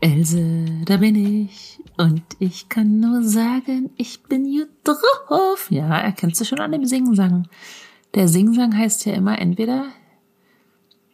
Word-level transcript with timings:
Else, 0.00 0.64
da 0.86 0.96
bin 0.96 1.14
ich. 1.14 1.78
Und 1.98 2.22
ich 2.38 2.68
kann 2.68 3.00
nur 3.00 3.22
sagen, 3.22 3.90
ich 3.96 4.22
bin 4.22 4.44
gut 4.44 4.70
drauf. 4.84 5.70
Ja, 5.70 5.98
erkennst 5.98 6.40
du 6.40 6.44
schon 6.44 6.60
an 6.60 6.72
dem 6.72 6.86
Singsang. 6.86 7.48
Der 8.14 8.26
Singsang 8.26 8.76
heißt 8.76 9.04
ja 9.04 9.12
immer 9.12 9.38
entweder 9.38 9.86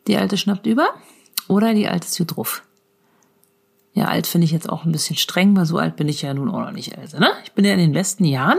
die 0.07 0.17
Alte 0.17 0.37
schnappt 0.37 0.67
über 0.67 0.91
oder 1.49 1.75
die 1.75 1.89
Alte 1.89 2.07
ist 2.07 2.19
gut 2.19 2.37
drauf. 2.37 2.63
Ja, 3.93 4.07
alt 4.09 4.27
finde 4.27 4.45
ich 4.45 4.53
jetzt 4.53 4.69
auch 4.69 4.85
ein 4.85 4.93
bisschen 4.93 5.17
streng, 5.17 5.57
weil 5.57 5.65
so 5.65 5.79
alt 5.79 5.97
bin 5.97 6.09
ich 6.09 6.23
ja 6.23 6.33
nun 6.35 6.51
auch 6.51 6.61
noch 6.61 6.71
nicht, 6.71 6.97
Else, 6.97 7.19
ne? 7.19 7.31
Ich 7.45 7.53
bin 7.53 7.65
ja 7.65 7.73
in 7.73 7.79
den 7.79 7.93
besten 7.93 8.25
Jahren 8.25 8.59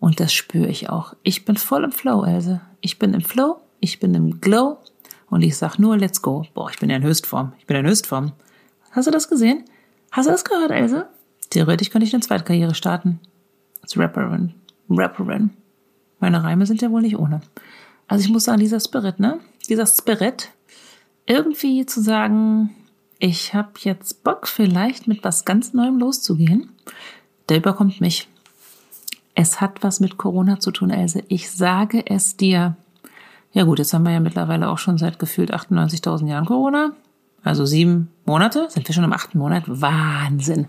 und 0.00 0.20
das 0.20 0.34
spüre 0.34 0.68
ich 0.68 0.90
auch. 0.90 1.14
Ich 1.22 1.46
bin 1.46 1.56
voll 1.56 1.82
im 1.82 1.92
Flow, 1.92 2.24
Else. 2.24 2.60
Ich 2.82 2.98
bin 2.98 3.14
im 3.14 3.22
Flow, 3.22 3.56
ich 3.80 4.00
bin 4.00 4.14
im 4.14 4.42
Glow 4.42 4.76
und 5.30 5.42
ich 5.42 5.56
sag 5.56 5.78
nur, 5.78 5.96
let's 5.96 6.20
go. 6.20 6.44
Boah, 6.52 6.70
ich 6.70 6.78
bin 6.78 6.90
ja 6.90 6.96
in 6.96 7.02
Höchstform. 7.02 7.54
Ich 7.58 7.66
bin 7.66 7.78
in 7.78 7.86
Höchstform. 7.86 8.32
Hast 8.94 9.08
du 9.08 9.10
das 9.10 9.28
gesehen? 9.28 9.64
Hast 10.12 10.28
du 10.28 10.30
das 10.30 10.44
gehört, 10.44 10.70
Else? 10.70 11.08
Theoretisch 11.50 11.90
könnte 11.90 12.06
ich 12.06 12.14
eine 12.14 12.22
Zweitkarriere 12.22 12.76
starten. 12.76 13.18
Als 13.82 13.98
Rapperin. 13.98 14.54
Rapperin. 14.88 15.50
Meine 16.20 16.44
Reime 16.44 16.64
sind 16.64 16.80
ja 16.80 16.90
wohl 16.92 17.02
nicht 17.02 17.18
ohne. 17.18 17.40
Also 18.06 18.24
ich 18.24 18.30
muss 18.30 18.44
sagen, 18.44 18.60
dieser 18.60 18.78
Spirit, 18.78 19.18
ne? 19.18 19.40
Dieser 19.68 19.86
Spirit, 19.86 20.50
irgendwie 21.26 21.86
zu 21.86 22.00
sagen, 22.00 22.70
ich 23.18 23.52
habe 23.52 23.72
jetzt 23.80 24.22
Bock, 24.22 24.46
vielleicht 24.46 25.08
mit 25.08 25.24
was 25.24 25.44
ganz 25.44 25.72
Neuem 25.72 25.98
loszugehen, 25.98 26.70
der 27.48 27.56
überkommt 27.56 28.00
mich. 28.00 28.28
Es 29.34 29.60
hat 29.60 29.82
was 29.82 29.98
mit 29.98 30.18
Corona 30.18 30.60
zu 30.60 30.70
tun, 30.70 30.90
Else. 30.90 31.24
Ich 31.26 31.50
sage 31.50 32.04
es 32.06 32.36
dir. 32.36 32.76
Ja 33.50 33.64
gut, 33.64 33.80
jetzt 33.80 33.92
haben 33.92 34.04
wir 34.04 34.12
ja 34.12 34.20
mittlerweile 34.20 34.68
auch 34.68 34.78
schon 34.78 34.98
seit 34.98 35.18
gefühlt 35.18 35.52
98.000 35.52 36.28
Jahren 36.28 36.44
Corona. 36.44 36.92
Also 37.44 37.66
sieben 37.66 38.10
Monate, 38.24 38.68
sind 38.70 38.88
wir 38.88 38.94
schon 38.94 39.04
im 39.04 39.12
achten 39.12 39.38
Monat. 39.38 39.64
Wahnsinn. 39.66 40.66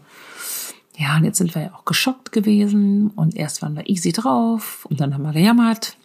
Ja, 0.98 1.16
und 1.18 1.24
jetzt 1.24 1.38
sind 1.38 1.56
wir 1.56 1.64
ja 1.64 1.74
auch 1.74 1.86
geschockt 1.86 2.32
gewesen 2.32 3.12
und 3.16 3.36
erst 3.36 3.62
waren 3.62 3.76
wir 3.76 3.90
easy 3.90 4.12
drauf 4.12 4.86
und 4.90 5.00
dann 5.00 5.14
haben 5.14 5.24
wir 5.24 5.34
gejammert. 5.34 5.98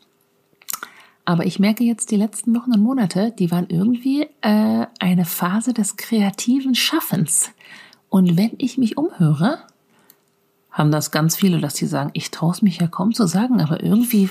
Aber 1.24 1.44
ich 1.44 1.58
merke 1.58 1.84
jetzt 1.84 2.10
die 2.10 2.16
letzten 2.16 2.54
Wochen 2.56 2.72
und 2.72 2.80
Monate, 2.80 3.32
die 3.36 3.50
waren 3.50 3.66
irgendwie 3.68 4.26
äh, 4.40 4.86
eine 4.98 5.24
Phase 5.24 5.72
des 5.72 5.96
kreativen 5.96 6.74
Schaffens. 6.74 7.50
Und 8.08 8.36
wenn 8.36 8.52
ich 8.58 8.78
mich 8.78 8.96
umhöre, 8.96 9.58
haben 10.70 10.90
das 10.90 11.10
ganz 11.10 11.36
viele, 11.36 11.60
dass 11.60 11.76
sie 11.76 11.86
sagen, 11.86 12.10
ich 12.14 12.30
traue 12.30 12.52
es 12.52 12.62
mich 12.62 12.78
ja 12.78 12.86
kaum 12.86 13.12
zu 13.12 13.26
sagen, 13.26 13.60
aber 13.60 13.82
irgendwie, 13.82 14.28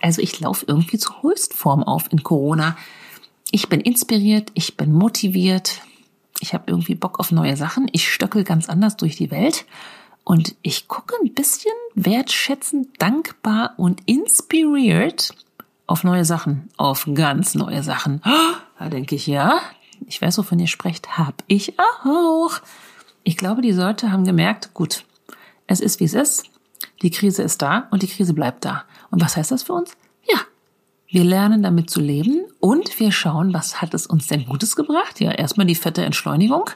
also 0.00 0.22
ich 0.22 0.38
laufe 0.40 0.64
irgendwie 0.68 0.98
zur 0.98 1.22
Höchstform 1.22 1.82
auf 1.82 2.10
in 2.12 2.22
Corona 2.22 2.76
ich 3.50 3.68
bin 3.68 3.80
inspiriert, 3.80 4.50
ich 4.54 4.76
bin 4.76 4.92
motiviert, 4.92 5.80
ich 6.40 6.54
habe 6.54 6.64
irgendwie 6.68 6.94
Bock 6.94 7.18
auf 7.18 7.32
neue 7.32 7.56
Sachen, 7.56 7.88
ich 7.92 8.12
stöckel 8.12 8.44
ganz 8.44 8.68
anders 8.68 8.96
durch 8.96 9.16
die 9.16 9.30
Welt 9.30 9.66
und 10.24 10.54
ich 10.62 10.88
gucke 10.88 11.14
ein 11.22 11.34
bisschen 11.34 11.72
wertschätzend, 11.94 12.88
dankbar 12.98 13.74
und 13.76 14.02
inspiriert 14.06 15.34
auf 15.86 16.04
neue 16.04 16.24
Sachen, 16.24 16.70
auf 16.76 17.08
ganz 17.14 17.54
neue 17.54 17.82
Sachen. 17.82 18.22
Da 18.78 18.88
denke 18.88 19.16
ich, 19.16 19.26
ja, 19.26 19.60
ich 20.06 20.22
weiß, 20.22 20.38
wovon 20.38 20.58
ihr 20.58 20.68
sprecht, 20.68 21.18
hab 21.18 21.42
ich 21.46 21.78
auch. 21.78 22.52
Ich 23.24 23.36
glaube, 23.36 23.60
die 23.60 23.72
Leute 23.72 24.12
haben 24.12 24.24
gemerkt, 24.24 24.72
gut, 24.72 25.04
es 25.66 25.80
ist, 25.80 26.00
wie 26.00 26.04
es 26.04 26.14
ist, 26.14 26.44
die 27.02 27.10
Krise 27.10 27.42
ist 27.42 27.60
da 27.60 27.88
und 27.90 28.02
die 28.02 28.08
Krise 28.08 28.32
bleibt 28.32 28.64
da. 28.64 28.84
Und 29.10 29.20
was 29.20 29.36
heißt 29.36 29.50
das 29.50 29.64
für 29.64 29.74
uns? 29.74 29.96
Wir 31.12 31.24
lernen 31.24 31.64
damit 31.64 31.90
zu 31.90 32.00
leben 32.00 32.44
und 32.60 33.00
wir 33.00 33.10
schauen, 33.10 33.52
was 33.54 33.80
hat 33.80 33.94
es 33.94 34.06
uns 34.06 34.26
denn 34.26 34.46
Gutes 34.46 34.76
gebracht? 34.76 35.20
Ja, 35.20 35.32
erstmal 35.32 35.66
die 35.66 35.74
fette 35.74 36.04
Entschleunigung. 36.04 36.70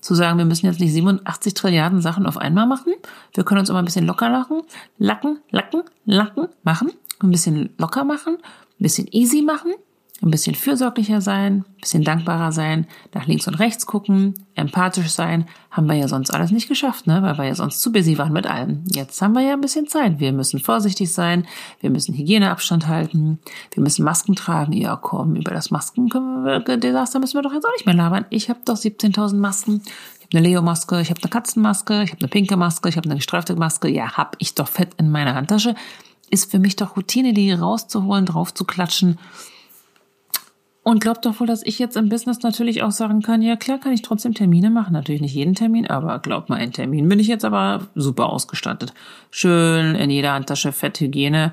Zu 0.00 0.14
sagen, 0.14 0.38
wir 0.38 0.44
müssen 0.44 0.66
jetzt 0.66 0.80
nicht 0.80 0.92
87 0.92 1.54
Trilliarden 1.54 2.00
Sachen 2.00 2.26
auf 2.26 2.36
einmal 2.36 2.66
machen. 2.66 2.94
Wir 3.34 3.44
können 3.44 3.60
uns 3.60 3.68
immer 3.68 3.80
ein 3.80 3.84
bisschen 3.84 4.06
locker 4.06 4.28
lachen, 4.28 4.62
lacken, 4.98 5.40
lacken, 5.50 5.82
lacken 6.04 6.48
machen, 6.62 6.92
ein 7.20 7.30
bisschen 7.30 7.74
locker 7.78 8.04
machen, 8.04 8.36
ein 8.36 8.82
bisschen 8.82 9.08
easy 9.10 9.42
machen 9.42 9.72
ein 10.22 10.30
bisschen 10.30 10.54
fürsorglicher 10.54 11.20
sein, 11.20 11.58
ein 11.58 11.80
bisschen 11.80 12.02
dankbarer 12.02 12.50
sein, 12.50 12.86
nach 13.12 13.26
links 13.26 13.46
und 13.48 13.54
rechts 13.54 13.84
gucken, 13.84 14.32
empathisch 14.54 15.10
sein, 15.10 15.46
haben 15.70 15.86
wir 15.88 15.94
ja 15.94 16.08
sonst 16.08 16.30
alles 16.30 16.50
nicht 16.50 16.68
geschafft, 16.68 17.06
ne? 17.06 17.22
weil 17.22 17.36
wir 17.36 17.44
ja 17.44 17.54
sonst 17.54 17.82
zu 17.82 17.92
busy 17.92 18.16
waren 18.16 18.32
mit 18.32 18.46
allem. 18.46 18.82
Jetzt 18.86 19.20
haben 19.20 19.34
wir 19.34 19.42
ja 19.42 19.52
ein 19.52 19.60
bisschen 19.60 19.88
Zeit. 19.88 20.18
Wir 20.18 20.32
müssen 20.32 20.58
vorsichtig 20.58 21.12
sein, 21.12 21.46
wir 21.80 21.90
müssen 21.90 22.14
Hygieneabstand 22.14 22.88
halten, 22.88 23.40
wir 23.72 23.82
müssen 23.82 24.04
Masken 24.04 24.34
tragen. 24.36 24.72
Ja, 24.72 24.96
komm, 24.96 25.36
über 25.36 25.52
das 25.52 25.70
Maskendesaster 25.70 27.18
müssen 27.20 27.34
wir 27.34 27.42
doch 27.42 27.52
jetzt 27.52 27.66
auch 27.66 27.72
nicht 27.72 27.84
mehr 27.84 27.94
labern. 27.94 28.24
Ich 28.30 28.48
habe 28.48 28.60
doch 28.64 28.76
17.000 28.76 29.36
Masken. 29.36 29.82
Ich 30.18 30.26
habe 30.26 30.38
eine 30.38 30.48
Leo-Maske, 30.48 31.00
ich 31.00 31.10
habe 31.10 31.20
eine 31.22 31.30
Katzenmaske, 31.30 32.02
ich 32.02 32.10
habe 32.10 32.20
eine 32.20 32.28
pinke 32.28 32.56
Maske, 32.56 32.88
ich 32.88 32.96
habe 32.96 33.04
eine 33.04 33.16
gestreifte 33.16 33.54
Maske. 33.54 33.88
Ja, 33.88 34.16
hab 34.16 34.36
ich 34.38 34.54
doch 34.54 34.66
fett 34.66 34.94
in 34.96 35.10
meiner 35.10 35.34
Handtasche. 35.34 35.74
Ist 36.30 36.50
für 36.50 36.58
mich 36.58 36.74
doch 36.74 36.96
Routine, 36.96 37.34
die 37.34 37.52
rauszuholen, 37.52 38.24
drauf 38.24 38.52
zu 38.52 38.64
klatschen 38.64 39.18
und 40.86 41.00
glaubt 41.00 41.26
doch 41.26 41.40
wohl, 41.40 41.48
dass 41.48 41.66
ich 41.66 41.80
jetzt 41.80 41.96
im 41.96 42.08
Business 42.08 42.42
natürlich 42.42 42.84
auch 42.84 42.92
sagen 42.92 43.20
kann, 43.20 43.42
ja 43.42 43.56
klar 43.56 43.78
kann 43.78 43.92
ich 43.92 44.02
trotzdem 44.02 44.34
Termine 44.34 44.70
machen. 44.70 44.92
Natürlich 44.92 45.20
nicht 45.20 45.34
jeden 45.34 45.56
Termin, 45.56 45.88
aber 45.88 46.20
glaubt 46.20 46.48
mal, 46.48 46.60
einen 46.60 46.72
Termin 46.72 47.08
bin 47.08 47.18
ich 47.18 47.26
jetzt 47.26 47.44
aber 47.44 47.88
super 47.96 48.28
ausgestattet. 48.28 48.94
Schön 49.32 49.96
in 49.96 50.10
jeder 50.10 50.34
Handtasche 50.34 50.70
Fetthygiene, 50.70 51.52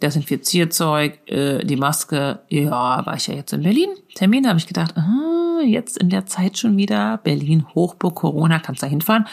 Desinfizierzeug, 0.00 1.18
äh, 1.28 1.64
die 1.64 1.74
Maske. 1.74 2.38
Ja, 2.50 3.04
war 3.04 3.16
ich 3.16 3.26
ja 3.26 3.34
jetzt 3.34 3.52
in 3.52 3.64
Berlin. 3.64 3.88
Termin 4.14 4.46
habe 4.46 4.60
ich 4.60 4.68
gedacht, 4.68 4.96
aha, 4.96 5.60
jetzt 5.64 5.98
in 5.98 6.08
der 6.08 6.26
Zeit 6.26 6.56
schon 6.56 6.76
wieder 6.76 7.16
Berlin, 7.16 7.66
Hochburg, 7.74 8.14
Corona, 8.14 8.60
kannst 8.60 8.84
da 8.84 8.86
hinfahren. 8.86 9.26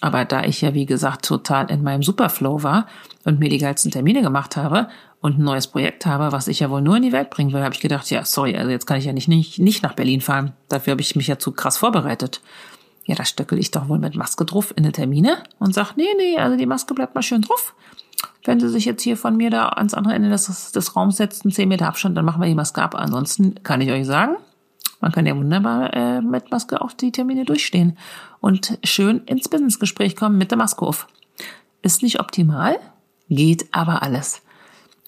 Aber 0.00 0.24
da 0.24 0.44
ich 0.44 0.60
ja, 0.60 0.74
wie 0.74 0.86
gesagt, 0.86 1.24
total 1.24 1.70
in 1.70 1.82
meinem 1.82 2.02
Superflow 2.02 2.62
war 2.62 2.86
und 3.24 3.38
mir 3.38 3.48
die 3.48 3.58
geilsten 3.58 3.90
Termine 3.90 4.22
gemacht 4.22 4.56
habe 4.56 4.88
und 5.20 5.38
ein 5.38 5.44
neues 5.44 5.66
Projekt 5.66 6.06
habe, 6.06 6.32
was 6.32 6.48
ich 6.48 6.60
ja 6.60 6.70
wohl 6.70 6.82
nur 6.82 6.96
in 6.96 7.02
die 7.02 7.12
Welt 7.12 7.30
bringen 7.30 7.52
will, 7.52 7.62
habe 7.62 7.74
ich 7.74 7.80
gedacht, 7.80 8.10
ja, 8.10 8.24
sorry, 8.24 8.56
also 8.56 8.70
jetzt 8.70 8.86
kann 8.86 8.98
ich 8.98 9.06
ja 9.06 9.12
nicht, 9.12 9.28
nicht, 9.28 9.58
nicht 9.58 9.82
nach 9.82 9.94
Berlin 9.94 10.20
fahren. 10.20 10.52
Dafür 10.68 10.92
habe 10.92 11.00
ich 11.00 11.16
mich 11.16 11.26
ja 11.26 11.38
zu 11.38 11.52
krass 11.52 11.78
vorbereitet. 11.78 12.40
Ja, 13.04 13.14
da 13.14 13.24
stöckel 13.24 13.58
ich 13.58 13.70
doch 13.70 13.88
wohl 13.88 13.98
mit 13.98 14.16
Maske 14.16 14.44
drauf 14.44 14.74
in 14.76 14.82
die 14.82 14.92
Termine 14.92 15.38
und 15.58 15.74
sag, 15.74 15.96
nee, 15.96 16.04
nee, 16.18 16.36
also 16.38 16.56
die 16.56 16.66
Maske 16.66 16.92
bleibt 16.92 17.14
mal 17.14 17.22
schön 17.22 17.42
drauf. 17.42 17.74
Wenn 18.44 18.60
sie 18.60 18.68
sich 18.68 18.84
jetzt 18.84 19.02
hier 19.02 19.16
von 19.16 19.36
mir 19.36 19.50
da 19.50 19.68
ans 19.70 19.94
andere 19.94 20.14
Ende 20.14 20.28
des, 20.28 20.72
des 20.72 20.96
Raums 20.96 21.16
setzen, 21.16 21.50
10 21.50 21.68
Meter 21.68 21.88
Abstand, 21.88 22.16
dann 22.16 22.24
machen 22.24 22.40
wir 22.40 22.48
die 22.48 22.54
Maske 22.54 22.82
ab. 22.82 22.94
Ansonsten 22.94 23.62
kann 23.62 23.80
ich 23.80 23.90
euch 23.90 24.06
sagen, 24.06 24.36
man 25.00 25.12
kann 25.12 25.26
ja 25.26 25.36
wunderbar 25.36 25.94
äh, 25.94 26.20
mit 26.20 26.50
Maske 26.50 26.80
auch 26.80 26.92
die 26.92 27.12
Termine 27.12 27.44
durchstehen 27.44 27.98
und 28.40 28.78
schön 28.84 29.24
ins 29.24 29.48
Businessgespräch 29.48 30.16
kommen 30.16 30.38
mit 30.38 30.50
der 30.50 30.58
Maske 30.58 30.84
auf. 30.84 31.06
Ist 31.82 32.02
nicht 32.02 32.20
optimal, 32.20 32.78
geht 33.28 33.66
aber 33.72 34.02
alles. 34.02 34.42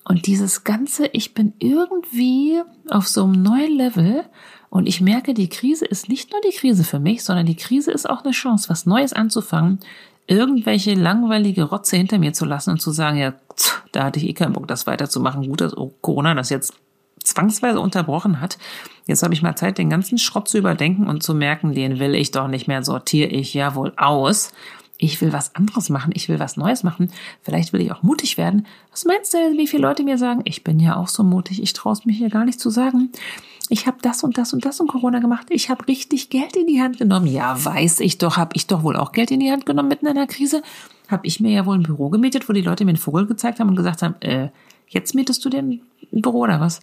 Und 0.05 0.27
dieses 0.27 0.65
Ganze, 0.65 1.07
ich 1.09 1.35
bin 1.35 1.53
irgendwie 1.59 2.63
auf 2.89 3.07
so 3.07 3.25
einem 3.25 3.43
neuen 3.43 3.77
Level 3.77 4.25
und 4.71 4.87
ich 4.87 5.01
merke, 5.01 5.35
die 5.35 5.49
Krise 5.49 5.85
ist 5.85 6.09
nicht 6.09 6.33
nur 6.33 6.41
die 6.41 6.57
Krise 6.57 6.85
für 6.85 6.99
mich, 6.99 7.25
sondern 7.25 7.47
die 7.47 7.57
Krise 7.57 7.91
ist 7.91 8.09
auch 8.09 8.25
eine 8.25 8.33
Chance, 8.33 8.71
was 8.71 8.87
Neues 8.87 9.13
anzufangen, 9.13 9.81
irgendwelche 10.27 10.95
langweilige 10.95 11.65
Rotze 11.65 11.97
hinter 11.97 12.19
mir 12.19 12.33
zu 12.33 12.45
lassen 12.45 12.71
und 12.71 12.81
zu 12.81 12.91
sagen, 12.91 13.19
ja, 13.19 13.35
da 13.93 14.05
hatte 14.05 14.19
ich 14.19 14.27
eh 14.27 14.35
keinen 14.35 14.53
Bock, 14.53 14.69
das 14.69 14.87
weiterzumachen. 14.87 15.47
Gut, 15.49 15.61
dass 15.61 15.75
Corona 16.01 16.35
das 16.35 16.51
jetzt 16.51 16.75
zwangsweise 17.23 17.81
unterbrochen 17.81 18.41
hat. 18.41 18.59
Jetzt 19.07 19.23
habe 19.23 19.33
ich 19.35 19.43
mal 19.43 19.57
Zeit, 19.57 19.79
den 19.79 19.91
ganzen 19.91 20.19
Schrott 20.19 20.49
zu 20.49 20.59
überdenken 20.59 21.07
und 21.07 21.23
zu 21.23 21.35
merken, 21.35 21.75
den 21.75 21.99
will 21.99 22.15
ich 22.15 22.31
doch 22.31 22.49
nicht 22.49 22.69
mehr, 22.69 22.83
sortiere 22.83 23.31
ich 23.31 23.55
ja 23.55 23.75
wohl 23.75 23.93
aus. 23.97 24.53
Ich 25.01 25.21
will 25.21 25.33
was 25.33 25.55
anderes 25.55 25.91
machen, 25.91 26.13
ich 26.15 26.29
will 26.29 26.41
was 26.41 26.57
Neues 26.57 26.83
machen. 26.83 27.13
Vielleicht 27.43 27.73
will 27.73 27.81
ich 27.81 27.93
auch 27.93 28.03
mutig 28.03 28.37
werden. 28.37 28.67
Was 28.91 29.05
meinst 29.05 29.33
du, 29.33 29.39
wie 29.57 29.69
viele 29.69 29.83
Leute 29.83 30.03
mir 30.03 30.19
sagen, 30.19 30.43
ich 30.45 30.65
bin 30.65 30.81
ja 30.81 30.97
auch 30.97 31.09
so 31.09 31.23
mutig, 31.23 31.63
ich 31.63 31.73
traue 31.73 31.93
es 31.93 32.05
mich 32.05 32.19
hier 32.19 32.31
gar 32.31 32.45
nicht 32.45 32.59
zu 32.59 32.69
sagen. 32.69 33.11
Ich 33.71 33.87
habe 33.87 33.99
das 34.03 34.25
und 34.25 34.39
das 34.39 34.53
und 34.53 34.65
das 34.65 34.81
in 34.81 34.87
Corona 34.87 35.21
gemacht. 35.21 35.47
Ich 35.51 35.71
habe 35.71 35.87
richtig 35.87 36.31
Geld 36.31 36.57
in 36.57 36.67
die 36.67 36.83
Hand 36.83 36.99
genommen. 36.99 37.27
Ja, 37.27 37.65
weiß 37.65 38.01
ich 38.01 38.19
doch, 38.19 38.37
habe 38.37 38.53
ich 38.55 38.67
doch 38.67 38.83
wohl 38.83 38.97
auch 38.97 39.13
Geld 39.13 39.31
in 39.31 39.41
die 39.41 39.51
Hand 39.51 39.67
genommen 39.67 39.89
mitten 39.89 40.07
in 40.07 40.17
einer 40.17 40.27
Krise. 40.27 40.63
Habe 41.09 41.27
ich 41.27 41.39
mir 41.39 41.53
ja 41.53 41.67
wohl 41.67 41.77
ein 41.77 41.83
Büro 41.83 42.09
gemietet, 42.09 42.49
wo 42.49 42.53
die 42.53 42.63
Leute 42.63 42.85
mir 42.85 42.91
einen 42.91 42.99
Vogel 42.99 43.27
gezeigt 43.27 43.61
haben 43.61 43.69
und 43.69 43.77
gesagt 43.77 44.03
haben, 44.03 44.15
äh, 44.21 44.49
jetzt 44.89 45.15
mietest 45.15 45.45
du 45.45 45.51
denn 45.51 45.81
ein 46.13 46.23
Büro 46.23 46.41
oder 46.41 46.61
was? 46.61 46.81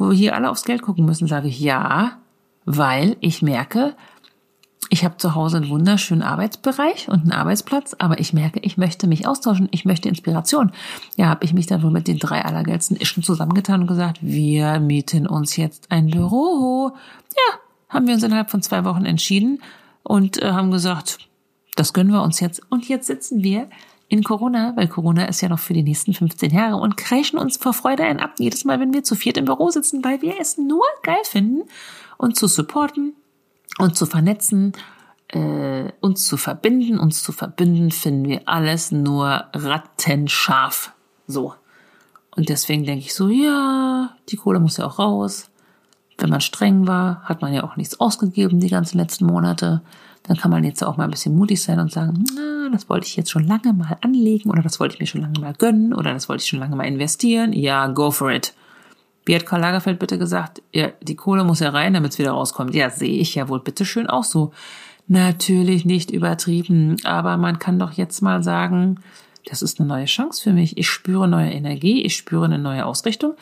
Wo 0.00 0.12
hier 0.12 0.34
alle 0.34 0.50
aufs 0.50 0.64
Geld 0.64 0.80
gucken 0.80 1.04
müssen, 1.04 1.28
sage 1.28 1.48
ich 1.48 1.60
ja, 1.60 2.18
weil 2.64 3.18
ich 3.20 3.42
merke, 3.42 3.94
Ich 4.92 5.04
habe 5.04 5.16
zu 5.18 5.36
Hause 5.36 5.58
einen 5.58 5.68
wunderschönen 5.68 6.22
Arbeitsbereich 6.22 7.08
und 7.08 7.20
einen 7.20 7.30
Arbeitsplatz, 7.32 7.94
aber 8.00 8.18
ich 8.18 8.32
merke, 8.32 8.58
ich 8.60 8.76
möchte 8.76 9.06
mich 9.06 9.24
austauschen, 9.24 9.68
ich 9.70 9.84
möchte 9.84 10.08
Inspiration. 10.08 10.72
Ja, 11.16 11.28
habe 11.28 11.44
ich 11.44 11.54
mich 11.54 11.66
dann 11.66 11.84
wohl 11.84 11.92
mit 11.92 12.08
den 12.08 12.18
drei 12.18 12.44
allergeilsten 12.44 12.96
Ischen 13.00 13.22
zusammengetan 13.22 13.82
und 13.82 13.86
gesagt, 13.86 14.18
wir 14.20 14.80
mieten 14.80 15.28
uns 15.28 15.56
jetzt 15.56 15.92
ein 15.92 16.08
Büro. 16.08 16.90
Ja, 17.36 17.58
haben 17.88 18.08
wir 18.08 18.14
uns 18.14 18.24
innerhalb 18.24 18.50
von 18.50 18.62
zwei 18.62 18.84
Wochen 18.84 19.04
entschieden 19.04 19.62
und 20.02 20.42
äh, 20.42 20.50
haben 20.50 20.72
gesagt, 20.72 21.18
das 21.76 21.92
gönnen 21.92 22.12
wir 22.12 22.22
uns 22.22 22.40
jetzt. 22.40 22.60
Und 22.68 22.88
jetzt 22.88 23.06
sitzen 23.06 23.44
wir 23.44 23.70
in 24.10 24.24
Corona, 24.24 24.74
weil 24.76 24.88
Corona 24.88 25.26
ist 25.26 25.40
ja 25.40 25.48
noch 25.48 25.60
für 25.60 25.72
die 25.72 25.84
nächsten 25.84 26.12
15 26.12 26.50
Jahre 26.50 26.76
und 26.76 26.96
kreischen 26.96 27.38
uns 27.38 27.56
vor 27.56 27.72
Freude 27.72 28.02
ein 28.02 28.18
ab, 28.18 28.34
jedes 28.38 28.64
Mal, 28.64 28.80
wenn 28.80 28.92
wir 28.92 29.04
zu 29.04 29.14
viert 29.14 29.36
im 29.36 29.44
Büro 29.44 29.70
sitzen, 29.70 30.04
weil 30.04 30.20
wir 30.20 30.34
es 30.40 30.58
nur 30.58 30.82
geil 31.04 31.22
finden, 31.24 31.62
uns 32.18 32.38
zu 32.38 32.48
supporten, 32.48 33.14
uns 33.78 33.96
zu 33.96 34.06
vernetzen, 34.06 34.72
äh, 35.28 35.92
uns 36.00 36.26
zu 36.26 36.36
verbinden, 36.36 36.98
uns 36.98 37.22
zu 37.22 37.30
verbinden, 37.30 37.92
finden 37.92 38.28
wir 38.28 38.42
alles 38.46 38.90
nur 38.90 39.44
rattenscharf. 39.54 40.92
So. 41.28 41.54
Und 42.34 42.48
deswegen 42.48 42.84
denke 42.84 43.04
ich 43.04 43.14
so, 43.14 43.28
ja, 43.28 44.16
die 44.28 44.36
Kohle 44.36 44.58
muss 44.58 44.78
ja 44.78 44.86
auch 44.86 44.98
raus. 44.98 45.50
Wenn 46.18 46.30
man 46.30 46.40
streng 46.40 46.88
war, 46.88 47.22
hat 47.22 47.42
man 47.42 47.54
ja 47.54 47.62
auch 47.62 47.76
nichts 47.76 48.00
ausgegeben 48.00 48.58
die 48.58 48.68
ganzen 48.68 48.98
letzten 48.98 49.26
Monate 49.26 49.82
dann 50.24 50.36
kann 50.36 50.50
man 50.50 50.64
jetzt 50.64 50.84
auch 50.84 50.96
mal 50.96 51.04
ein 51.04 51.10
bisschen 51.10 51.36
mutig 51.36 51.62
sein 51.62 51.80
und 51.80 51.92
sagen, 51.92 52.24
na, 52.34 52.59
das 52.70 52.88
wollte 52.88 53.06
ich 53.06 53.16
jetzt 53.16 53.30
schon 53.30 53.46
lange 53.46 53.72
mal 53.72 53.98
anlegen 54.00 54.50
oder 54.50 54.62
das 54.62 54.80
wollte 54.80 54.94
ich 54.94 55.00
mir 55.00 55.06
schon 55.06 55.22
lange 55.22 55.40
mal 55.40 55.54
gönnen 55.54 55.92
oder 55.92 56.12
das 56.12 56.28
wollte 56.28 56.42
ich 56.42 56.48
schon 56.48 56.60
lange 56.60 56.76
mal 56.76 56.84
investieren. 56.84 57.52
Ja, 57.52 57.86
go 57.88 58.10
for 58.10 58.30
it. 58.30 58.54
Wie 59.26 59.34
hat 59.34 59.46
Karl 59.46 59.60
Lagerfeld 59.60 59.98
bitte 59.98 60.18
gesagt? 60.18 60.62
Ja, 60.72 60.88
die 61.02 61.16
Kohle 61.16 61.44
muss 61.44 61.60
ja 61.60 61.70
rein, 61.70 61.94
damit 61.94 62.12
es 62.12 62.18
wieder 62.18 62.32
rauskommt. 62.32 62.74
Ja, 62.74 62.90
sehe 62.90 63.18
ich 63.18 63.34
ja 63.34 63.48
wohl 63.48 63.60
bitteschön 63.60 64.08
auch 64.08 64.24
so. 64.24 64.52
Natürlich 65.06 65.84
nicht 65.84 66.10
übertrieben, 66.10 66.96
aber 67.04 67.36
man 67.36 67.58
kann 67.58 67.78
doch 67.78 67.92
jetzt 67.92 68.22
mal 68.22 68.42
sagen, 68.42 69.00
das 69.44 69.62
ist 69.62 69.80
eine 69.80 69.88
neue 69.88 70.04
Chance 70.06 70.42
für 70.42 70.52
mich. 70.52 70.78
Ich 70.78 70.88
spüre 70.88 71.28
neue 71.28 71.50
Energie, 71.50 72.02
ich 72.02 72.16
spüre 72.16 72.44
eine 72.44 72.58
neue 72.58 72.86
Ausrichtung. 72.86 73.34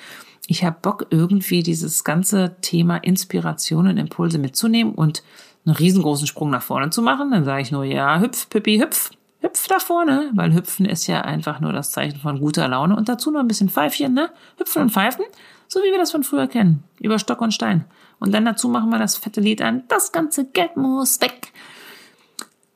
Ich 0.46 0.64
habe 0.64 0.78
Bock, 0.80 1.06
irgendwie 1.10 1.62
dieses 1.62 2.04
ganze 2.04 2.56
Thema 2.62 2.96
Inspiration 2.96 3.86
und 3.86 3.98
Impulse 3.98 4.38
mitzunehmen 4.38 4.94
und 4.94 5.22
einen 5.66 5.76
riesengroßen 5.76 6.26
Sprung 6.26 6.50
nach 6.50 6.62
vorne 6.62 6.90
zu 6.90 7.02
machen, 7.02 7.30
dann 7.30 7.44
sage 7.44 7.62
ich 7.62 7.70
nur, 7.70 7.84
ja, 7.84 8.20
hüpf, 8.20 8.48
Pippi, 8.48 8.78
hüpf, 8.78 9.10
hüpf 9.40 9.66
da 9.68 9.78
vorne, 9.78 10.30
weil 10.34 10.54
hüpfen 10.54 10.86
ist 10.86 11.06
ja 11.06 11.22
einfach 11.22 11.60
nur 11.60 11.72
das 11.72 11.90
Zeichen 11.90 12.18
von 12.18 12.40
guter 12.40 12.68
Laune 12.68 12.96
und 12.96 13.08
dazu 13.08 13.30
noch 13.30 13.40
ein 13.40 13.48
bisschen 13.48 13.68
Pfeifchen, 13.68 14.14
ne? 14.14 14.30
Hüpfen 14.56 14.82
und 14.82 14.92
pfeifen, 14.92 15.24
so 15.68 15.80
wie 15.80 15.90
wir 15.90 15.98
das 15.98 16.10
von 16.10 16.24
früher 16.24 16.46
kennen, 16.46 16.82
über 17.00 17.18
Stock 17.18 17.40
und 17.40 17.54
Stein. 17.54 17.84
Und 18.18 18.32
dann 18.32 18.44
dazu 18.44 18.68
machen 18.68 18.90
wir 18.90 18.98
das 18.98 19.16
fette 19.16 19.40
Lied 19.40 19.62
an, 19.62 19.84
das 19.88 20.12
ganze 20.12 20.44
Geld 20.46 20.76
muss 20.76 21.20
weg. 21.20 21.52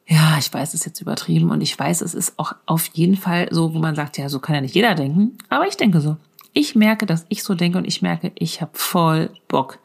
Ja, 0.06 0.36
ich 0.38 0.52
weiß, 0.52 0.68
es 0.68 0.80
ist 0.80 0.86
jetzt 0.86 1.00
übertrieben 1.00 1.50
und 1.50 1.60
ich 1.60 1.78
weiß, 1.78 2.02
es 2.02 2.14
ist 2.14 2.38
auch 2.38 2.54
auf 2.66 2.86
jeden 2.92 3.16
Fall 3.16 3.48
so, 3.50 3.74
wo 3.74 3.78
man 3.78 3.94
sagt, 3.94 4.18
ja, 4.18 4.28
so 4.28 4.40
kann 4.40 4.54
ja 4.54 4.60
nicht 4.60 4.74
jeder 4.74 4.94
denken, 4.94 5.38
aber 5.48 5.66
ich 5.66 5.76
denke 5.76 6.00
so. 6.00 6.16
Ich 6.52 6.74
merke, 6.74 7.06
dass 7.06 7.24
ich 7.30 7.42
so 7.42 7.54
denke 7.54 7.78
und 7.78 7.86
ich 7.86 8.02
merke, 8.02 8.30
ich 8.34 8.60
habe 8.60 8.72
voll 8.74 9.30
Bock 9.48 9.78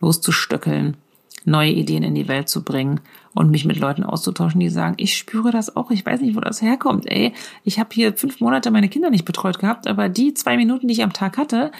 loszustöckeln 0.00 0.96
neue 1.44 1.70
Ideen 1.72 2.02
in 2.02 2.14
die 2.14 2.28
Welt 2.28 2.48
zu 2.48 2.62
bringen 2.62 3.00
und 3.34 3.50
mich 3.50 3.64
mit 3.64 3.78
Leuten 3.78 4.04
auszutauschen, 4.04 4.60
die 4.60 4.70
sagen, 4.70 4.94
ich 4.96 5.16
spüre 5.16 5.50
das 5.50 5.76
auch, 5.76 5.90
ich 5.90 6.04
weiß 6.04 6.20
nicht, 6.20 6.36
wo 6.36 6.40
das 6.40 6.62
herkommt. 6.62 7.10
Ey, 7.10 7.32
ich 7.64 7.78
habe 7.78 7.90
hier 7.92 8.14
fünf 8.14 8.40
Monate 8.40 8.70
meine 8.70 8.88
Kinder 8.88 9.10
nicht 9.10 9.24
betreut 9.24 9.58
gehabt, 9.58 9.86
aber 9.86 10.08
die 10.08 10.34
zwei 10.34 10.56
Minuten, 10.56 10.88
die 10.88 10.94
ich 10.94 11.02
am 11.02 11.12
Tag 11.12 11.36
hatte, 11.36 11.72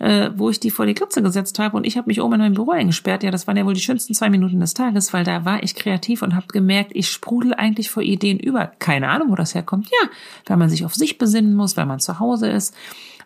äh, 0.00 0.30
wo 0.34 0.50
ich 0.50 0.58
die 0.58 0.70
vor 0.70 0.86
die 0.86 0.94
Klotze 0.94 1.22
gesetzt 1.22 1.58
habe 1.58 1.76
und 1.76 1.86
ich 1.86 1.96
habe 1.96 2.08
mich 2.08 2.20
oben 2.20 2.34
in 2.34 2.40
mein 2.40 2.54
Büro 2.54 2.72
eingesperrt. 2.72 3.22
Ja, 3.22 3.30
das 3.30 3.46
waren 3.46 3.56
ja 3.56 3.64
wohl 3.64 3.74
die 3.74 3.80
schönsten 3.80 4.14
zwei 4.14 4.30
Minuten 4.30 4.58
des 4.58 4.74
Tages, 4.74 5.12
weil 5.12 5.24
da 5.24 5.44
war 5.44 5.62
ich 5.62 5.74
kreativ 5.74 6.22
und 6.22 6.34
habe 6.34 6.46
gemerkt, 6.48 6.92
ich 6.94 7.08
sprudel 7.08 7.54
eigentlich 7.54 7.90
vor 7.90 8.02
Ideen 8.02 8.38
über. 8.38 8.72
Keine 8.78 9.08
Ahnung, 9.08 9.30
wo 9.30 9.36
das 9.36 9.54
herkommt. 9.54 9.88
Ja, 9.90 10.08
weil 10.46 10.56
man 10.56 10.70
sich 10.70 10.84
auf 10.84 10.94
sich 10.94 11.18
besinnen 11.18 11.54
muss, 11.54 11.76
weil 11.76 11.86
man 11.86 12.00
zu 12.00 12.18
Hause 12.18 12.48
ist 12.48 12.74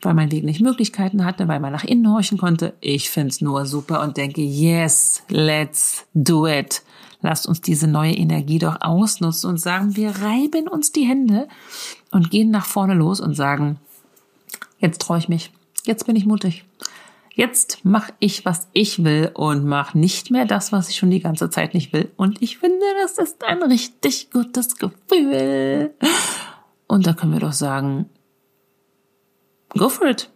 weil 0.03 0.13
man 0.13 0.31
wenig 0.31 0.61
Möglichkeiten 0.61 1.25
hatte, 1.25 1.49
weil 1.49 1.61
man 1.61 1.73
nach 1.73 1.85
innen 1.85 2.13
horchen 2.13 2.37
konnte. 2.37 2.75
Ich 2.81 3.09
find's 3.09 3.41
nur 3.41 3.65
super 3.65 4.03
und 4.03 4.19
denke, 4.19 4.43
yes, 4.43 5.23
let's 5.29 6.05
do 6.13 6.47
it. 6.47 6.83
Lasst 7.23 7.47
uns 7.47 7.63
diese 7.63 7.87
neue 7.87 8.13
Energie 8.13 8.59
doch 8.59 8.83
ausnutzen 8.83 9.49
und 9.49 9.59
sagen, 9.59 9.97
wir 9.97 10.11
reiben 10.11 10.69
uns 10.69 10.93
die 10.93 11.05
Hände 11.05 11.49
und 12.11 12.31
gehen 12.31 12.51
nach 12.51 12.67
vorne 12.67 12.93
los 12.93 13.19
und 13.19 13.35
sagen, 13.35 13.79
jetzt 14.79 15.01
traue 15.01 15.19
ich 15.19 15.31
mich, 15.31 15.51
jetzt 15.87 16.07
bin 16.07 16.17
ich 16.17 16.27
mutig. 16.27 16.65
Jetzt 17.37 17.85
mache 17.85 18.13
ich, 18.21 18.45
was 18.45 18.69
ich 18.73 19.03
will 19.03 19.31
und 19.35 19.65
mache 19.65 19.99
nicht 19.99 20.31
mehr 20.31 20.45
das, 20.45 20.71
was 20.71 20.89
ich 20.89 20.97
schon 20.97 21.11
die 21.11 21.21
ganze 21.21 21.51
Zeit 21.51 21.75
nicht 21.75 21.93
will. 21.93 22.13
Und 22.17 22.41
ich 22.43 22.59
finde, 22.59 22.85
das 23.03 23.19
ist 23.19 23.43
ein 23.43 23.63
richtig 23.63 24.31
gutes 24.31 24.77
Gefühl. 24.77 25.95
Und 26.87 27.07
da 27.07 27.13
können 27.13 27.33
wir 27.33 27.41
doch 27.41 27.53
sagen, 27.53 28.09
Go 29.77 29.89
for 29.89 30.07
it. 30.07 30.31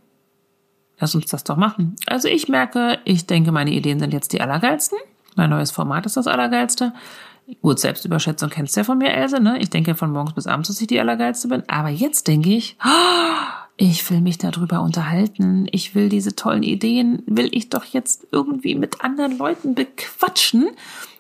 Lass 0.99 1.15
uns 1.15 1.27
das 1.27 1.45
doch 1.45 1.57
machen. 1.57 1.95
Also 2.07 2.29
ich 2.29 2.49
merke, 2.49 2.99
ich 3.05 3.27
denke, 3.27 3.53
meine 3.53 3.71
Ideen 3.71 4.01
sind 4.01 4.13
jetzt 4.13 4.33
die 4.33 4.41
allergeilsten. 4.41 4.99
Mein 5.37 5.51
neues 5.51 5.71
Format 5.71 6.07
ist 6.07 6.17
das 6.17 6.27
allergeilste. 6.27 6.93
Gut, 7.63 7.79
Selbstüberschätzung 7.79 8.51
kennst 8.51 8.77
du 8.77 8.81
ja 8.81 8.85
von 8.85 8.99
mir, 8.99 9.13
Else, 9.13 9.41
ne? 9.41 9.59
Ich 9.61 9.71
denke 9.71 9.95
von 9.95 10.11
morgens 10.11 10.35
bis 10.35 10.47
abends, 10.47 10.69
dass 10.69 10.81
ich 10.81 10.89
die 10.89 10.99
allergeilste 10.99 11.49
bin. 11.49 11.63
Aber 11.69 11.89
jetzt 11.89 12.27
denke 12.27 12.51
ich, 12.51 12.77
ich 13.81 14.11
will 14.11 14.21
mich 14.21 14.39
darüber 14.39 14.83
unterhalten. 14.83 15.69
Ich 15.71 15.95
will 15.95 16.09
diese 16.09 16.35
tollen 16.35 16.65
Ideen, 16.65 17.23
will 17.27 17.49
ich 17.53 17.71
doch 17.71 17.85
jetzt 17.85 18.27
irgendwie 18.33 18.75
mit 18.75 19.03
anderen 19.03 19.39
Leuten 19.39 19.77
bequatschen. 19.77 20.71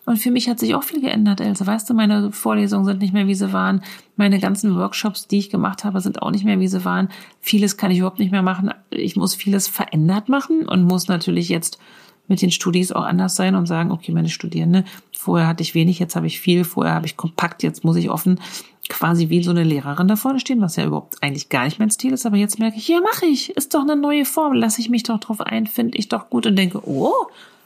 Und 0.04 0.16
für 0.16 0.32
mich 0.32 0.48
hat 0.48 0.58
sich 0.58 0.74
auch 0.74 0.82
viel 0.82 1.00
geändert, 1.00 1.40
Else. 1.40 1.64
Weißt 1.64 1.88
du, 1.88 1.94
meine 1.94 2.32
Vorlesungen 2.32 2.84
sind 2.84 3.00
nicht 3.00 3.14
mehr, 3.14 3.28
wie 3.28 3.36
sie 3.36 3.52
waren. 3.52 3.82
Meine 4.16 4.40
ganzen 4.40 4.74
Workshops, 4.74 5.28
die 5.28 5.38
ich 5.38 5.50
gemacht 5.50 5.84
habe, 5.84 6.00
sind 6.00 6.20
auch 6.20 6.32
nicht 6.32 6.44
mehr, 6.44 6.58
wie 6.58 6.66
sie 6.66 6.84
waren. 6.84 7.10
Vieles 7.40 7.76
kann 7.76 7.92
ich 7.92 7.98
überhaupt 7.98 8.18
nicht 8.18 8.32
mehr 8.32 8.42
machen. 8.42 8.72
Ich 8.90 9.14
muss 9.14 9.36
vieles 9.36 9.68
verändert 9.68 10.28
machen 10.28 10.66
und 10.68 10.82
muss 10.82 11.06
natürlich 11.06 11.48
jetzt 11.48 11.78
mit 12.26 12.42
den 12.42 12.50
Studis 12.50 12.90
auch 12.90 13.04
anders 13.04 13.36
sein 13.36 13.54
und 13.54 13.66
sagen, 13.66 13.92
okay, 13.92 14.10
meine 14.10 14.28
Studierende, 14.28 14.84
vorher 15.12 15.46
hatte 15.46 15.62
ich 15.62 15.74
wenig, 15.74 15.98
jetzt 15.98 16.16
habe 16.16 16.26
ich 16.26 16.40
viel, 16.40 16.64
vorher 16.64 16.94
habe 16.94 17.06
ich 17.06 17.16
kompakt, 17.16 17.62
jetzt 17.62 17.84
muss 17.84 17.96
ich 17.96 18.10
offen 18.10 18.40
quasi 18.88 19.28
wie 19.28 19.42
so 19.42 19.50
eine 19.50 19.64
Lehrerin 19.64 20.08
da 20.08 20.16
vorne 20.16 20.40
stehen, 20.40 20.60
was 20.60 20.76
ja 20.76 20.84
überhaupt 20.84 21.22
eigentlich 21.22 21.48
gar 21.48 21.64
nicht 21.64 21.78
mein 21.78 21.90
Stil 21.90 22.12
ist, 22.12 22.26
aber 22.26 22.36
jetzt 22.36 22.58
merke 22.58 22.78
ich, 22.78 22.88
ja, 22.88 23.00
mache 23.00 23.26
ich, 23.26 23.56
ist 23.56 23.74
doch 23.74 23.82
eine 23.82 23.96
neue 23.96 24.24
Form, 24.24 24.54
lasse 24.54 24.80
ich 24.80 24.88
mich 24.88 25.02
doch 25.02 25.18
drauf 25.20 25.40
ein, 25.40 25.66
finde 25.66 25.98
ich 25.98 26.08
doch 26.08 26.30
gut 26.30 26.46
und 26.46 26.56
denke, 26.56 26.80
oh, 26.88 27.12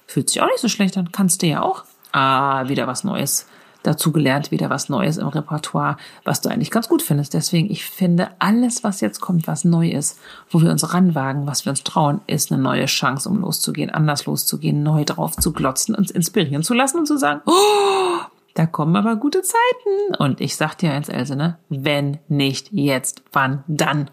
fühlt 0.06 0.28
sich 0.30 0.42
auch 0.42 0.46
nicht 0.46 0.58
so 0.58 0.69
schlecht 0.69 0.96
an, 0.96 1.12
kannst 1.12 1.42
du 1.42 1.46
ja 1.46 1.62
auch. 1.62 1.84
Ah, 2.12 2.69
wieder 2.69 2.86
was 2.86 3.04
Neues. 3.04 3.46
Dazu 3.82 4.12
gelernt, 4.12 4.52
wieder 4.52 4.70
was 4.70 4.88
Neues 4.88 5.16
im 5.16 5.26
Repertoire, 5.26 5.96
was 6.22 6.41
du 6.41 6.48
eigentlich 6.48 6.70
ganz 6.70 6.88
gut 6.88 7.02
findest. 7.02 7.34
Deswegen, 7.34 7.69
ich 7.69 7.84
finde, 7.84 8.29
alles, 8.38 8.84
was 8.84 9.00
jetzt 9.00 9.20
kommt, 9.20 9.48
was 9.48 9.64
neu 9.64 9.88
ist, 9.88 10.20
wo 10.50 10.60
wir 10.60 10.70
uns 10.70 10.94
ranwagen, 10.94 11.48
was 11.48 11.64
wir 11.64 11.70
uns 11.70 11.82
trauen, 11.82 12.20
ist 12.29 12.52
eine 12.52 12.62
neue 12.62 12.84
Chance, 12.86 13.29
um 13.29 13.41
loszugehen, 13.41 13.91
anders 13.91 14.26
loszugehen, 14.26 14.84
neu 14.84 15.05
drauf 15.05 15.36
zu 15.36 15.52
glotzen, 15.52 15.96
uns 15.96 16.12
inspirieren 16.12 16.62
zu 16.62 16.74
lassen 16.74 16.98
und 16.98 17.06
zu 17.06 17.17
sagen, 17.17 17.41
oh, 17.46 18.11
da 18.55 18.67
kommen 18.67 18.97
aber 18.97 19.17
gute 19.17 19.43
Zeiten. 19.43 20.15
Und 20.19 20.41
ich 20.41 20.56
sag 20.56 20.77
dir 20.77 20.93
eins, 20.93 21.09
Else, 21.09 21.37
ne? 21.37 21.59
Wenn 21.69 22.19
nicht 22.29 22.73
jetzt, 22.73 23.23
wann 23.32 23.65
dann? 23.67 24.11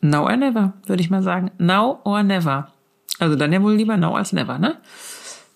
Now 0.00 0.24
or 0.24 0.36
never, 0.36 0.74
würde 0.86 1.02
ich 1.02 1.10
mal 1.10 1.22
sagen. 1.22 1.50
Now 1.58 2.00
or 2.04 2.22
never. 2.22 2.72
Also 3.18 3.36
dann 3.36 3.52
ja 3.52 3.62
wohl 3.62 3.74
lieber 3.74 3.96
now 3.96 4.14
als 4.14 4.32
never, 4.32 4.58
ne? 4.58 4.76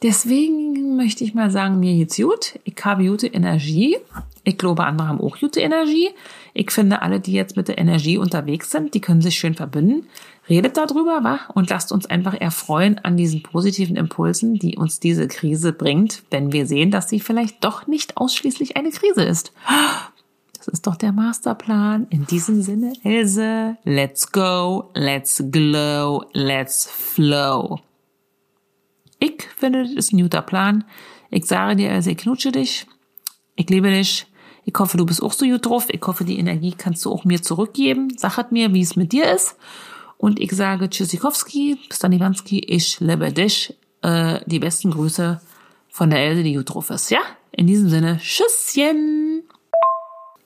Deswegen 0.02 0.96
möchte 0.96 1.24
ich 1.24 1.34
mal 1.34 1.50
sagen, 1.50 1.80
mir 1.80 1.94
geht's 1.94 2.16
gut. 2.16 2.58
Ich 2.64 2.76
habe 2.84 3.06
gute 3.06 3.26
Energie. 3.26 3.98
Ich 4.48 4.56
glaube, 4.56 4.84
andere 4.84 5.08
haben 5.08 5.20
auch 5.20 5.38
gute 5.38 5.60
Energie. 5.60 6.08
Ich 6.54 6.70
finde, 6.70 7.02
alle, 7.02 7.20
die 7.20 7.34
jetzt 7.34 7.58
mit 7.58 7.68
der 7.68 7.76
Energie 7.76 8.16
unterwegs 8.16 8.70
sind, 8.70 8.94
die 8.94 9.00
können 9.02 9.20
sich 9.20 9.38
schön 9.38 9.54
verbinden. 9.54 10.06
Redet 10.48 10.78
darüber, 10.78 11.22
wa? 11.22 11.40
Und 11.52 11.68
lasst 11.68 11.92
uns 11.92 12.06
einfach 12.06 12.32
erfreuen 12.32 12.98
an 12.98 13.18
diesen 13.18 13.42
positiven 13.42 13.96
Impulsen, 13.96 14.54
die 14.54 14.78
uns 14.78 15.00
diese 15.00 15.28
Krise 15.28 15.74
bringt, 15.74 16.22
wenn 16.30 16.50
wir 16.50 16.66
sehen, 16.66 16.90
dass 16.90 17.10
sie 17.10 17.20
vielleicht 17.20 17.62
doch 17.62 17.86
nicht 17.86 18.16
ausschließlich 18.16 18.78
eine 18.78 18.90
Krise 18.90 19.22
ist. 19.22 19.52
Das 20.56 20.66
ist 20.68 20.86
doch 20.86 20.96
der 20.96 21.12
Masterplan. 21.12 22.06
In 22.08 22.24
diesem 22.24 22.62
Sinne, 22.62 22.94
Else, 23.04 23.76
let's 23.84 24.32
go, 24.32 24.90
let's 24.94 25.44
glow, 25.50 26.24
let's 26.32 26.88
flow. 26.90 27.80
Ich 29.18 29.42
finde, 29.58 29.82
das 29.82 29.92
ist 29.92 30.14
ein 30.14 30.22
guter 30.22 30.40
Plan. 30.40 30.84
Ich 31.28 31.44
sage 31.44 31.76
dir, 31.76 31.92
also 31.92 32.08
ich 32.08 32.16
knutsche 32.16 32.50
dich. 32.50 32.86
Ich 33.56 33.68
liebe 33.68 33.90
dich. 33.90 34.27
Ich 34.68 34.78
hoffe, 34.78 34.98
du 34.98 35.06
bist 35.06 35.22
auch 35.22 35.32
so 35.32 35.46
gut 35.46 35.64
drauf. 35.64 35.86
Ich 35.88 36.02
hoffe, 36.06 36.26
die 36.26 36.38
Energie 36.38 36.74
kannst 36.76 37.02
du 37.06 37.10
auch 37.10 37.24
mir 37.24 37.40
zurückgeben. 37.40 38.12
Sag 38.18 38.52
mir, 38.52 38.74
wie 38.74 38.82
es 38.82 38.96
mit 38.96 39.12
dir 39.12 39.32
ist. 39.32 39.56
Und 40.18 40.38
ich 40.38 40.52
sage 40.52 40.90
Tschüssikowski, 40.90 41.78
Staniwanski, 41.90 42.58
ich 42.58 43.00
liebe 43.00 43.32
dich. 43.32 43.74
Äh, 44.02 44.40
die 44.44 44.58
besten 44.58 44.90
Grüße 44.90 45.40
von 45.88 46.10
der 46.10 46.18
Else, 46.18 46.42
die 46.42 46.52
gut 46.52 46.74
drauf 46.74 46.90
ist. 46.90 47.10
Ja? 47.10 47.20
In 47.50 47.66
diesem 47.66 47.88
Sinne, 47.88 48.18
Tschüsschen. 48.18 49.27